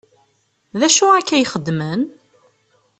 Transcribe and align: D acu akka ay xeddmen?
D 0.79 0.81
acu 0.87 1.05
akka 1.19 1.33
ay 1.35 1.45
xeddmen? 1.53 2.01